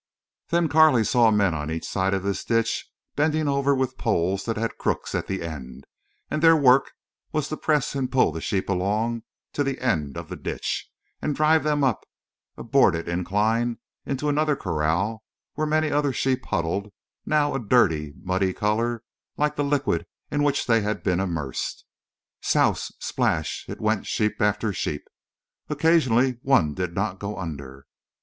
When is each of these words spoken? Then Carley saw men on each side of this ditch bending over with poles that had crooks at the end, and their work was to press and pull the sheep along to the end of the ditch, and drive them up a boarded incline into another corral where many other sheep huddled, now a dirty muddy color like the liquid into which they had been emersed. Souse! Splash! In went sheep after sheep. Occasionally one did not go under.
Then 0.49 0.67
Carley 0.67 1.03
saw 1.03 1.29
men 1.29 1.53
on 1.53 1.69
each 1.69 1.87
side 1.87 2.15
of 2.15 2.23
this 2.23 2.43
ditch 2.43 2.89
bending 3.15 3.47
over 3.47 3.75
with 3.75 3.99
poles 3.99 4.45
that 4.45 4.57
had 4.57 4.79
crooks 4.79 5.13
at 5.13 5.27
the 5.27 5.43
end, 5.43 5.85
and 6.27 6.41
their 6.41 6.55
work 6.55 6.93
was 7.31 7.49
to 7.49 7.55
press 7.57 7.93
and 7.93 8.11
pull 8.11 8.31
the 8.31 8.41
sheep 8.41 8.67
along 8.67 9.21
to 9.53 9.63
the 9.63 9.77
end 9.79 10.17
of 10.17 10.27
the 10.27 10.35
ditch, 10.35 10.89
and 11.21 11.35
drive 11.35 11.63
them 11.63 11.83
up 11.83 12.07
a 12.57 12.63
boarded 12.63 13.07
incline 13.07 13.77
into 14.03 14.27
another 14.27 14.55
corral 14.55 15.23
where 15.53 15.67
many 15.67 15.91
other 15.91 16.11
sheep 16.13 16.47
huddled, 16.47 16.91
now 17.27 17.53
a 17.53 17.59
dirty 17.59 18.15
muddy 18.23 18.53
color 18.53 19.03
like 19.37 19.55
the 19.55 19.63
liquid 19.63 20.07
into 20.31 20.43
which 20.43 20.65
they 20.65 20.81
had 20.81 21.03
been 21.03 21.19
emersed. 21.19 21.83
Souse! 22.41 22.91
Splash! 22.97 23.69
In 23.69 23.77
went 23.79 24.07
sheep 24.07 24.41
after 24.41 24.73
sheep. 24.73 25.03
Occasionally 25.69 26.39
one 26.41 26.73
did 26.73 26.95
not 26.95 27.19
go 27.19 27.37
under. 27.37 27.85